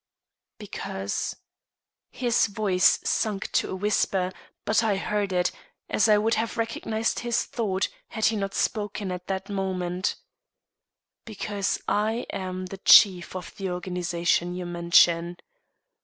[0.57, 1.35] "Because"
[2.09, 4.31] his voice sunk to a whisper,
[4.65, 5.51] but I heard it,
[5.91, 10.15] as I would have recognized his thought had he not spoken at that moment
[11.23, 15.37] "because I am the chief of the organization you mention.